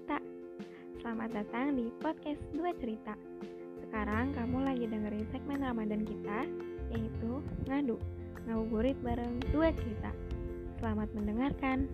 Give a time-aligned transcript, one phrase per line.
[0.00, 0.18] cerita.
[1.04, 3.12] Selamat datang di podcast Dua Cerita.
[3.84, 6.48] Sekarang kamu lagi dengerin segmen Ramadan kita,
[6.88, 8.00] yaitu Ngadu,
[8.48, 10.08] ngabuburit bareng Dua Cerita.
[10.80, 11.84] Selamat mendengarkan.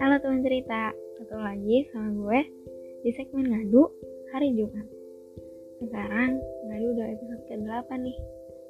[0.00, 2.40] Halo teman cerita, ketemu lagi sama gue
[3.04, 3.84] di segmen Ngadu
[4.32, 4.88] hari Jumat.
[5.76, 8.16] Sekarang ngadu udah episode ke-8 nih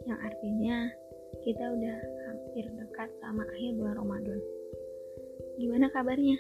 [0.07, 0.79] Yang artinya
[1.43, 1.99] kita udah
[2.31, 4.39] hampir dekat sama akhir bulan Ramadan
[5.59, 6.39] Gimana kabarnya?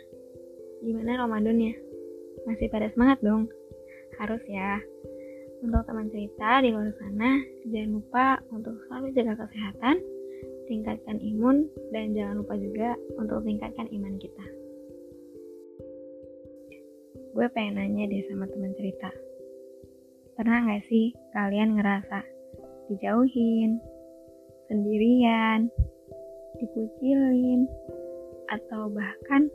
[0.86, 1.74] Gimana Ramadannya?
[2.46, 3.50] Masih pada semangat dong?
[4.22, 4.78] Harus ya
[5.66, 9.98] Untuk teman cerita di luar sana Jangan lupa untuk selalu jaga kesehatan
[10.70, 14.46] Tingkatkan imun Dan jangan lupa juga untuk tingkatkan iman kita
[17.34, 19.10] Gue pengen nanya deh sama teman cerita
[20.38, 22.35] Pernah gak sih kalian ngerasa
[22.90, 23.78] dijauhin,
[24.70, 25.70] sendirian,
[26.58, 27.66] dikucilin,
[28.50, 29.50] atau bahkan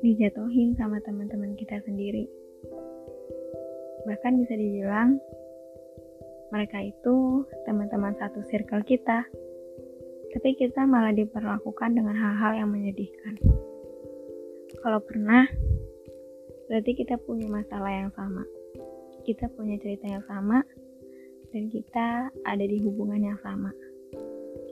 [0.00, 2.28] dijatuhin sama teman-teman kita sendiri?
[4.04, 5.16] Bahkan bisa dibilang
[6.52, 9.24] mereka itu teman-teman satu circle kita,
[10.36, 13.40] tapi kita malah diperlakukan dengan hal-hal yang menyedihkan.
[14.84, 15.48] Kalau pernah,
[16.68, 18.44] berarti kita punya masalah yang sama
[19.24, 20.60] kita punya cerita yang sama
[21.54, 23.70] dan kita ada di hubungan yang sama.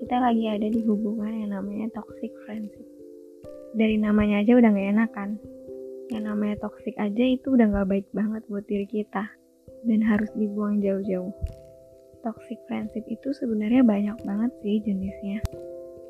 [0.03, 2.83] Kita lagi ada di hubungan yang namanya toxic friendship.
[3.79, 5.31] Dari namanya aja udah gak enak kan?
[6.11, 9.31] Yang namanya toxic aja itu udah gak baik banget buat diri kita
[9.87, 11.31] dan harus dibuang jauh-jauh.
[12.27, 15.39] Toxic friendship itu sebenarnya banyak banget sih jenisnya.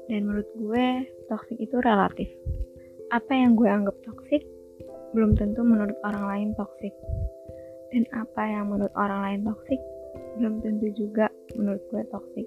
[0.09, 2.33] Dan menurut gue, toxic itu relatif.
[3.13, 4.41] Apa yang gue anggap toxic,
[5.13, 6.97] belum tentu menurut orang lain toxic
[7.93, 9.77] dan apa yang menurut orang lain toxic
[10.39, 12.47] belum tentu juga menurut gue toxic.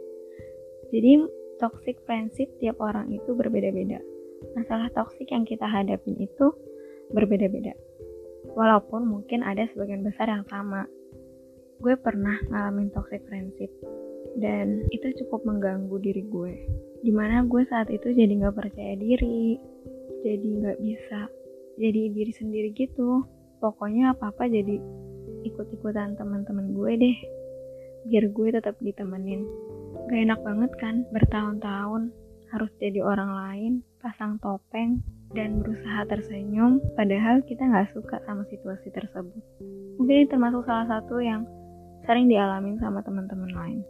[0.94, 1.12] Jadi
[1.58, 4.00] toxic friendship tiap orang itu berbeda-beda.
[4.54, 6.52] Masalah toxic yang kita hadapin itu
[7.12, 7.74] berbeda-beda.
[8.54, 10.86] Walaupun mungkin ada sebagian besar yang sama.
[11.82, 13.72] Gue pernah ngalamin toxic friendship.
[14.36, 16.54] Dan itu cukup mengganggu diri gue.
[17.04, 19.60] Di mana gue saat itu jadi nggak percaya diri.
[20.26, 21.30] Jadi nggak bisa
[21.76, 23.24] jadi diri sendiri gitu.
[23.60, 24.78] Pokoknya apa apa jadi
[25.46, 27.18] ikut-ikutan teman-teman gue deh
[28.06, 29.46] biar gue tetap ditemenin.
[30.06, 32.14] Gak enak banget kan bertahun-tahun
[32.54, 35.02] harus jadi orang lain pasang topeng
[35.34, 39.42] dan berusaha tersenyum padahal kita nggak suka sama situasi tersebut.
[39.98, 41.44] Mungkin ini termasuk salah satu yang
[42.06, 43.82] sering dialamin sama teman-teman lain.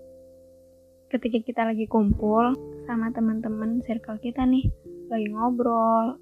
[1.11, 2.55] Ketika kita lagi kumpul
[2.87, 4.65] sama teman-teman circle kita nih
[5.11, 6.17] lagi ngobrol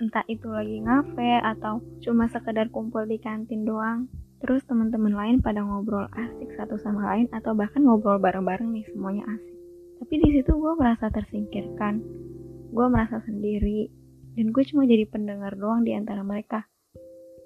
[0.00, 4.10] entah itu lagi ngafe atau cuma sekedar kumpul di kantin doang
[4.42, 9.22] Terus teman-teman lain pada ngobrol asik satu sama lain atau bahkan ngobrol bareng-bareng nih semuanya
[9.30, 9.54] asik.
[10.02, 12.02] Tapi di situ gue merasa tersingkirkan,
[12.74, 13.86] gue merasa sendiri,
[14.34, 16.66] dan gue cuma jadi pendengar doang di antara mereka.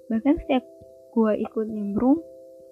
[0.09, 0.65] Bahkan setiap
[1.13, 2.17] gue ikut nimbrung,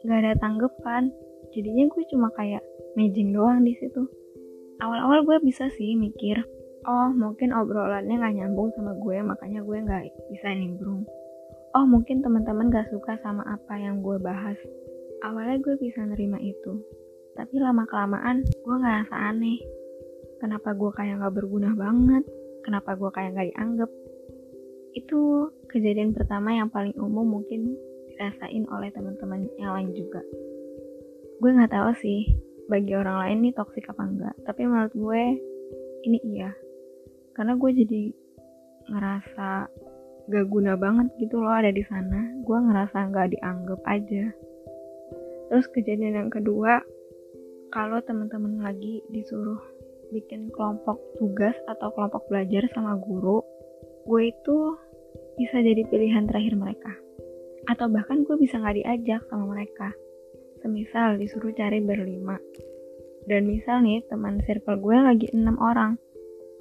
[0.09, 1.13] gak ada tanggapan.
[1.53, 2.65] Jadinya gue cuma kayak
[2.97, 4.09] mejing doang di situ.
[4.81, 6.41] Awal-awal gue bisa sih mikir,
[6.89, 10.03] oh mungkin obrolannya gak nyambung sama gue, makanya gue gak
[10.33, 11.05] bisa nimbrung
[11.75, 14.55] oh mungkin teman-teman gak suka sama apa yang gue bahas.
[15.27, 16.79] Awalnya gue bisa nerima itu,
[17.35, 19.59] tapi lama-kelamaan gue ngerasa aneh.
[20.39, 22.23] Kenapa gue kayak gak berguna banget?
[22.63, 23.91] Kenapa gue kayak gak dianggap?
[24.95, 27.75] Itu kejadian pertama yang paling umum mungkin
[28.15, 30.23] dirasain oleh teman-teman yang lain juga.
[31.43, 32.31] Gue nggak tahu sih
[32.71, 35.21] bagi orang lain nih toksik apa enggak, tapi menurut gue
[36.07, 36.55] ini iya.
[37.35, 38.03] Karena gue jadi
[38.87, 39.67] ngerasa
[40.25, 42.33] gak guna banget gitu loh ada di sana.
[42.41, 44.25] Gue ngerasa gak dianggap aja.
[45.49, 46.81] Terus kejadian yang kedua
[47.69, 49.59] kalau teman-teman lagi disuruh
[50.09, 53.41] bikin kelompok tugas atau kelompok belajar sama guru
[54.05, 54.57] gue itu
[55.35, 56.93] bisa jadi pilihan terakhir mereka.
[57.65, 59.89] Atau bahkan gue bisa nggak diajak sama mereka.
[60.61, 62.37] Semisal disuruh cari berlima.
[63.25, 65.97] Dan misal nih teman circle gue lagi enam orang.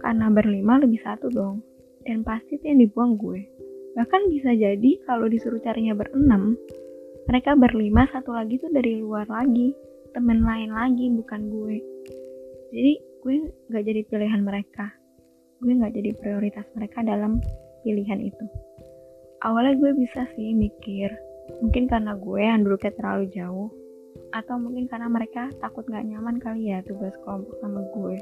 [0.01, 1.61] Karena berlima lebih satu dong.
[2.05, 3.54] Dan pasti tuh yang dibuang gue
[3.95, 6.59] Bahkan bisa jadi kalau disuruh carinya berenam,
[7.31, 9.71] mereka berlima satu lagi tuh dari luar lagi,
[10.11, 11.77] temen lain lagi bukan gue.
[12.75, 12.93] Jadi
[13.23, 13.35] gue
[13.71, 14.91] gak jadi pilihan mereka.
[15.63, 17.39] Gue gak jadi prioritas mereka dalam
[17.87, 18.45] pilihan itu.
[19.47, 21.15] Awalnya gue bisa sih mikir,
[21.63, 23.71] mungkin karena gue yang duduknya terlalu jauh,
[24.35, 28.19] atau mungkin karena mereka takut gak nyaman kali ya tugas kelompok sama gue.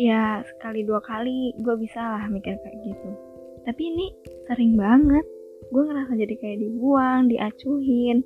[0.00, 3.33] Ya sekali dua kali gue bisa lah mikir kayak gitu
[3.64, 4.06] tapi ini
[4.48, 5.24] sering banget.
[5.72, 8.20] Gue ngerasa jadi kayak dibuang diacuhin.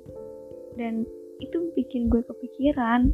[0.75, 1.07] Dan
[1.39, 3.11] itu bikin gue kepikiran.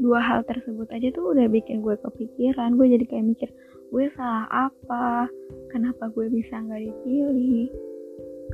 [0.00, 2.80] Dua hal tersebut aja tuh udah bikin gue kepikiran.
[2.80, 3.48] Gue jadi kayak mikir
[3.92, 5.28] gue salah apa?
[5.70, 7.68] Kenapa gue bisa nggak dipilih?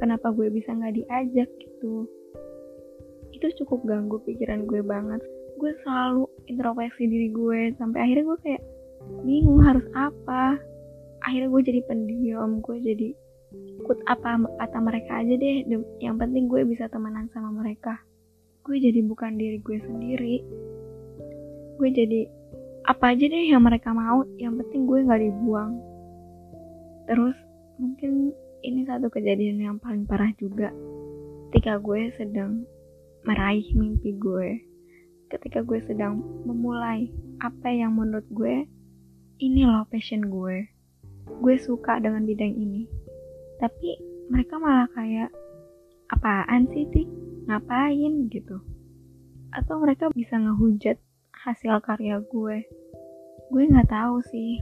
[0.02, 1.48] Kenapa gue bisa nggak diajak?
[1.62, 2.10] Gitu.
[3.31, 5.22] Itu cukup ganggu pikiran gue banget.
[5.56, 7.72] Gue selalu introspeksi diri gue.
[7.78, 8.62] Sampai akhirnya gue kayak
[9.25, 10.60] bingung harus apa
[11.25, 13.08] akhirnya gue jadi pendiam gue jadi
[13.82, 15.67] ikut apa kata mereka aja deh.
[15.99, 17.99] Yang penting gue bisa temenan sama mereka.
[18.62, 20.37] Gue jadi bukan diri gue sendiri.
[21.81, 22.28] Gue jadi
[22.88, 25.81] apa aja deh yang mereka mau yang penting gue nggak dibuang.
[27.11, 27.37] Terus
[27.81, 28.31] mungkin
[28.61, 30.70] ini satu kejadian yang paling parah juga.
[31.50, 32.62] Ketika gue sedang
[33.26, 34.64] meraih mimpi gue
[35.31, 37.06] ketika gue sedang memulai
[37.38, 38.66] apa yang menurut gue
[39.38, 40.66] ini loh passion gue
[41.38, 42.90] gue suka dengan bidang ini.
[43.62, 43.94] Tapi
[44.26, 45.30] mereka malah kayak
[46.10, 47.06] apaan sih tik?
[47.46, 48.26] Ngapain?
[48.30, 48.58] gitu.
[49.54, 50.98] Atau mereka bisa ngehujat
[51.46, 52.66] hasil karya gue.
[53.50, 54.58] Gue nggak tahu sih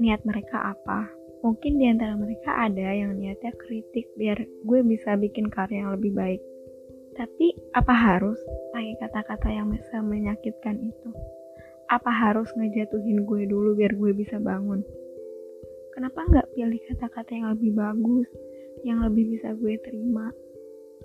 [0.00, 1.08] niat mereka apa.
[1.40, 6.12] Mungkin di antara mereka ada yang niatnya kritik biar gue bisa bikin karya yang lebih
[6.12, 6.42] baik.
[7.16, 8.38] Tapi apa harus
[8.74, 11.10] pakai kata-kata yang bisa menyakitkan itu?
[11.88, 14.84] Apa harus ngejatuhin gue dulu biar gue bisa bangun
[15.98, 18.30] kenapa nggak pilih kata-kata yang lebih bagus
[18.86, 20.30] yang lebih bisa gue terima?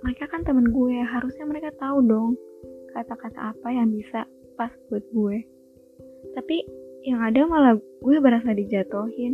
[0.06, 2.38] Mereka kan temen gue harusnya mereka tahu dong
[2.94, 5.42] kata-kata apa yang bisa pas buat gue.
[6.38, 6.57] Tapi
[7.10, 7.74] yang ada malah
[8.06, 9.34] gue berasa dijatuhin.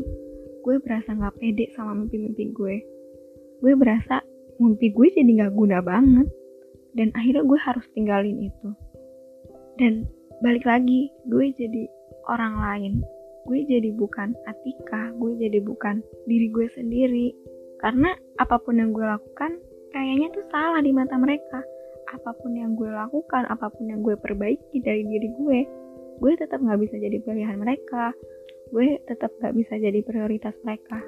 [0.64, 2.76] Gue berasa gak pede sama mimpi-mimpi gue.
[3.60, 4.24] Gue berasa
[4.64, 6.32] mimpi gue jadi gak guna banget.
[6.96, 8.70] Dan akhirnya gue harus tinggalin itu.
[9.76, 10.08] Dan
[10.40, 11.84] balik lagi gue jadi
[12.32, 12.94] orang lain
[13.48, 17.28] gue jadi bukan Atika gue jadi bukan diri gue sendiri
[17.80, 19.60] karena apa pun yang gue lakukan
[19.96, 21.64] kayaknya tuh salah di mata mereka
[22.10, 25.60] apa pun yang gue lakukan, apa pun yang gue perbaiki dari diri gue,
[26.18, 28.14] gue tetap gak bisa jadi pilihan mereka.
[28.74, 31.02] Gue tetap gak bisa jadi prioritas mereka.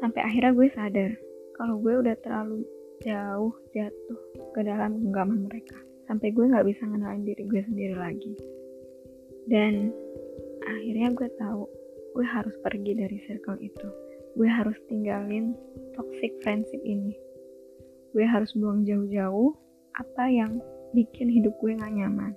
[0.00, 1.10] Sampai akhirnya gue sadar
[1.56, 2.64] kalau gue udah terlalu
[3.04, 4.20] jauh jatuh
[4.56, 5.76] ke dalam genggaman mereka.
[6.08, 8.34] Sampai gue gak bisa ngenalin diri gue sendiri lagi.
[9.46, 9.92] Dan
[10.66, 11.62] akhirnya gue tahu
[12.16, 13.88] gue harus pergi dari circle itu.
[14.36, 15.56] Gue harus tinggalin
[15.96, 17.16] toxic friendship ini.
[18.12, 19.52] Gue harus buang jauh-jauh
[19.96, 20.60] apa yang
[20.92, 22.32] bikin hidup gue gak nyaman.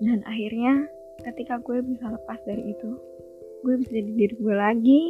[0.00, 0.88] Dan akhirnya
[1.24, 2.90] ketika gue bisa lepas dari itu,
[3.64, 5.02] gue bisa jadi diri gue lagi,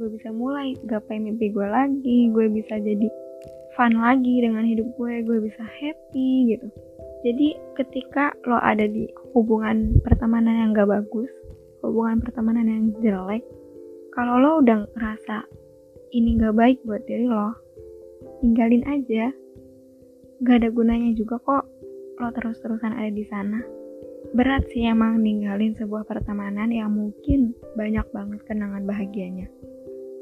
[0.00, 3.08] gue bisa mulai gapai mimpi gue lagi, gue bisa jadi
[3.74, 6.68] fun lagi dengan hidup gue, gue bisa happy gitu.
[7.24, 11.32] Jadi ketika lo ada di hubungan pertemanan yang gak bagus,
[11.84, 13.44] hubungan pertemanan yang jelek,
[14.16, 15.44] kalau lo udah ngerasa
[16.16, 17.52] ini gak baik buat diri lo,
[18.40, 19.28] tinggalin aja
[20.42, 21.64] gak ada gunanya juga kok
[22.20, 23.60] lo terus-terusan ada di sana.
[24.32, 29.46] Berat sih emang ninggalin sebuah pertemanan yang mungkin banyak banget kenangan bahagianya.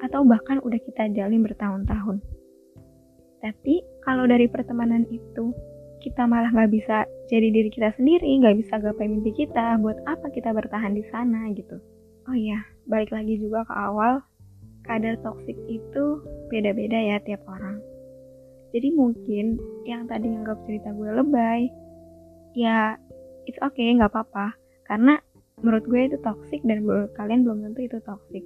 [0.02, 2.18] Atau bahkan udah kita jalin bertahun-tahun.
[3.38, 5.54] Tapi kalau dari pertemanan itu
[6.02, 10.28] kita malah gak bisa jadi diri kita sendiri, gak bisa gapai mimpi kita, buat apa
[10.34, 11.78] kita bertahan di sana gitu.
[12.26, 14.20] Oh iya, balik lagi juga ke awal,
[14.82, 16.04] kadar toksik itu
[16.50, 17.78] beda-beda ya tiap orang
[18.72, 21.68] jadi mungkin yang tadi nganggap cerita gue lebay,
[22.56, 22.96] ya
[23.44, 24.56] it's okay, nggak apa-apa.
[24.88, 25.20] Karena
[25.60, 28.40] menurut gue itu toxic dan menurut kalian belum tentu itu toxic.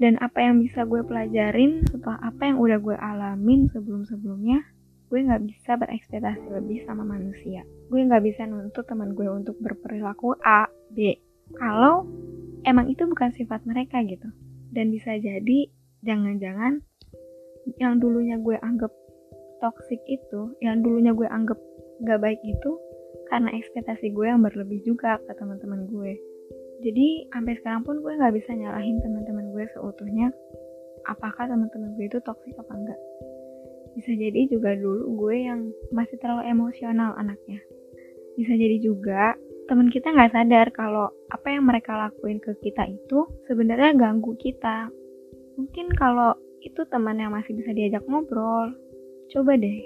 [0.00, 4.64] Dan apa yang bisa gue pelajarin setelah apa yang udah gue alamin sebelum-sebelumnya,
[5.12, 7.68] gue nggak bisa berekspektasi lebih sama manusia.
[7.92, 11.12] Gue nggak bisa nuntut teman gue untuk berperilaku A, B.
[11.60, 12.08] Kalau
[12.64, 14.32] emang itu bukan sifat mereka gitu.
[14.72, 15.68] Dan bisa jadi
[16.00, 16.80] jangan-jangan
[17.76, 18.88] yang dulunya gue anggap
[19.60, 21.60] toxic itu, yang dulunya gue anggap
[22.08, 22.72] gak baik itu,
[23.28, 26.16] karena ekspektasi gue yang berlebih juga ke teman-teman gue.
[26.80, 30.32] Jadi sampai sekarang pun gue nggak bisa nyalahin teman-teman gue seutuhnya
[31.06, 32.98] apakah teman-teman gue itu toxic apa enggak.
[33.92, 35.60] Bisa jadi juga dulu gue yang
[35.92, 37.60] masih terlalu emosional anaknya.
[38.38, 39.36] Bisa jadi juga
[39.68, 44.88] teman kita nggak sadar kalau apa yang mereka lakuin ke kita itu sebenarnya ganggu kita.
[45.60, 46.32] Mungkin kalau
[46.62, 48.70] itu teman yang masih bisa diajak ngobrol
[49.34, 49.78] coba deh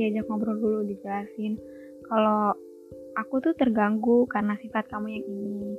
[0.00, 1.60] diajak ngobrol dulu dijelasin
[2.08, 2.56] kalau
[3.20, 5.72] aku tuh terganggu karena sifat kamu yang ini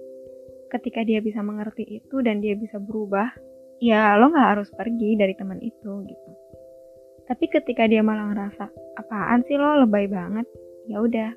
[0.70, 3.34] ketika dia bisa mengerti itu dan dia bisa berubah
[3.82, 6.30] ya lo nggak harus pergi dari teman itu gitu
[7.28, 10.48] tapi ketika dia malah ngerasa apaan sih lo lebay banget
[10.88, 11.32] ya udah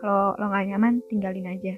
[0.00, 1.76] kalau lo nggak nyaman tinggalin aja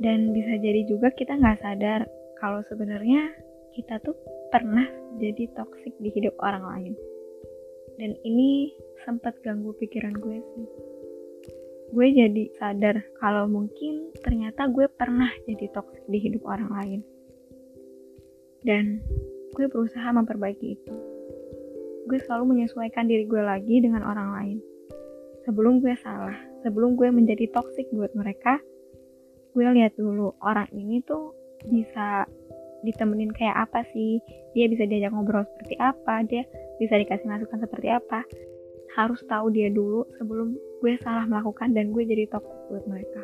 [0.00, 2.04] dan bisa jadi juga kita nggak sadar
[2.36, 3.32] kalau sebenarnya
[3.72, 4.16] kita tuh
[4.52, 4.84] pernah
[5.20, 6.92] jadi toksik di hidup orang lain.
[7.96, 8.72] Dan ini
[9.04, 10.68] sempat ganggu pikiran gue sih.
[11.86, 17.00] gue jadi sadar kalau mungkin ternyata gue pernah jadi toksik di hidup orang lain.
[18.66, 19.00] Dan
[19.54, 20.94] gue berusaha memperbaiki itu.
[22.06, 24.58] Gue selalu menyesuaikan diri gue lagi dengan orang lain.
[25.42, 28.58] Sebelum gue salah, sebelum gue menjadi toksik buat mereka,
[29.54, 31.34] gue lihat dulu orang ini tuh
[31.66, 32.26] bisa
[32.86, 34.22] ditemenin kayak apa sih?
[34.54, 36.22] Dia bisa diajak ngobrol seperti apa?
[36.26, 36.46] Dia
[36.78, 38.22] bisa dikasih masukan seperti apa?
[38.94, 43.22] Harus tahu dia dulu sebelum gue salah melakukan dan gue jadi toxic buat mereka.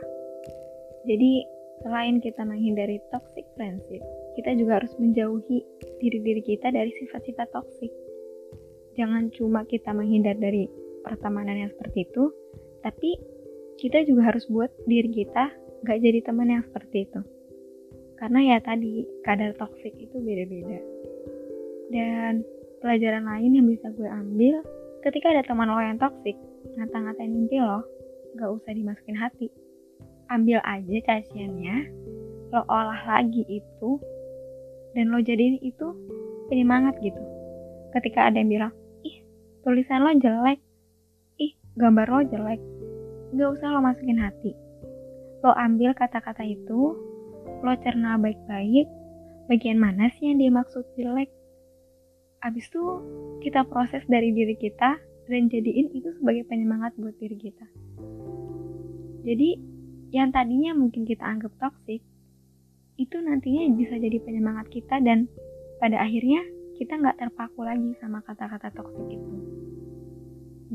[1.06, 1.46] Jadi
[1.82, 5.60] selain kita menghindari toxic friendship kita juga harus menjauhi
[6.00, 7.92] diri-diri kita dari sifat-sifat toxic
[8.98, 10.68] jangan cuma kita menghindar dari
[11.02, 12.30] pertemanan yang seperti itu
[12.82, 13.16] tapi
[13.78, 15.50] kita juga harus buat diri kita
[15.82, 17.20] gak jadi teman yang seperti itu.
[18.18, 20.78] Karena ya tadi kadar toxic itu beda-beda.
[21.90, 22.46] Dan
[22.78, 24.62] pelajaran lain yang bisa gue ambil
[25.02, 26.38] ketika ada teman lo yang toxic
[26.78, 27.82] ngata-ngatain mimpi lo
[28.38, 29.50] gak usah dimasukin hati.
[30.30, 31.90] Ambil aja caciannya
[32.54, 33.98] lo olah lagi itu
[34.94, 35.86] dan lo jadiin itu
[36.46, 37.18] penyemangat gitu.
[37.90, 38.72] Ketika ada yang bilang
[39.62, 40.58] tulisan lo jelek.
[41.38, 42.60] Ih gambar lo jelek.
[43.38, 44.52] Gak usah lo masukin hati.
[45.42, 46.94] Lo ambil kata-kata itu
[47.62, 48.90] lo cerna baik-baik
[49.46, 51.30] bagian mana sih yang dimaksud jelek?
[52.42, 52.84] Abis itu
[53.42, 54.98] kita proses dari diri kita
[55.30, 57.66] dan jadiin itu sebagai penyemangat buat diri kita.
[59.22, 59.50] Jadi
[60.10, 62.02] yang tadinya mungkin kita anggap toksik
[63.00, 65.30] itu nantinya bisa jadi penyemangat kita dan
[65.78, 66.42] pada akhirnya
[66.82, 69.34] kita nggak terpaku lagi sama kata-kata toksik itu.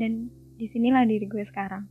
[0.00, 1.84] Dan di sinilah diri gue sekarang.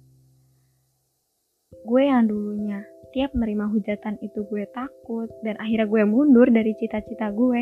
[1.86, 2.82] Gue yang dulunya
[3.14, 7.62] tiap menerima hujatan itu gue takut dan akhirnya gue mundur dari cita-cita gue.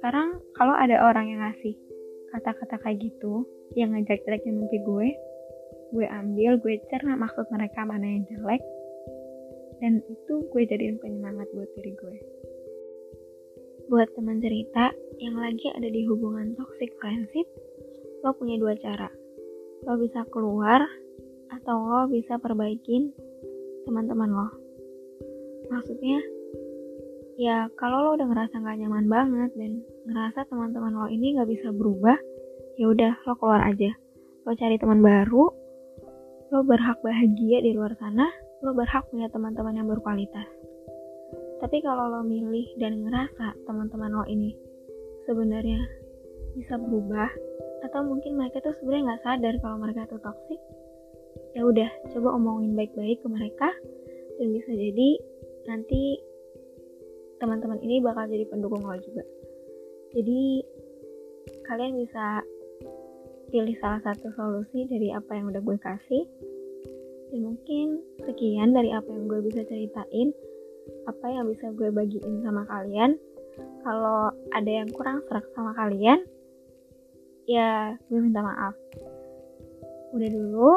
[0.00, 1.76] Sekarang kalau ada orang yang ngasih
[2.32, 3.44] kata-kata kayak gitu
[3.76, 5.08] yang ngajak-ngajakin mimpi gue
[5.94, 8.62] gue ambil gue cerna maksud mereka mana yang jelek
[9.78, 12.16] dan itu gue jadiin penyemangat buat diri gue.
[13.92, 14.90] Buat teman cerita
[15.22, 17.46] yang lagi ada di hubungan toxic friendship
[18.24, 19.08] lo punya dua cara.
[19.84, 20.80] Lo bisa keluar
[21.52, 23.12] atau lo bisa perbaikin
[23.84, 24.48] teman-teman lo.
[25.68, 26.18] Maksudnya
[27.36, 29.72] ya kalau lo udah ngerasa gak nyaman banget dan
[30.08, 32.16] ngerasa teman-teman lo ini gak bisa berubah
[32.80, 33.92] ya udah lo keluar aja.
[34.48, 35.44] Lo cari teman baru
[36.52, 38.30] lo berhak bahagia di luar sana
[38.64, 40.48] lo berhak punya teman-teman yang berkualitas.
[41.60, 44.73] Tapi kalau lo milih dan ngerasa teman-teman lo ini
[45.24, 45.80] sebenarnya
[46.54, 47.30] bisa berubah
[47.84, 50.60] atau mungkin mereka tuh sebenarnya nggak sadar kalau mereka tuh toxic
[51.54, 53.68] ya udah coba omongin baik-baik ke mereka
[54.38, 55.08] dan bisa jadi
[55.70, 56.18] nanti
[57.38, 59.24] teman-teman ini bakal jadi pendukung lo juga.
[60.14, 60.64] Jadi
[61.66, 62.40] kalian bisa
[63.50, 66.24] pilih salah satu solusi dari apa yang udah gue kasih.
[67.28, 70.30] Dan mungkin sekian dari apa yang gue bisa ceritain
[71.08, 73.16] apa yang bisa gue bagiin sama kalian
[73.86, 76.20] kalau ada yang kurang serak sama kalian
[77.44, 78.74] ya gue minta maaf
[80.14, 80.72] udah dulu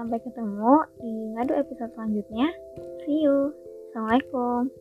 [0.00, 2.48] Sampai ketemu di ngadu episode selanjutnya.
[3.04, 3.52] See you.
[3.92, 4.72] Assalamualaikum.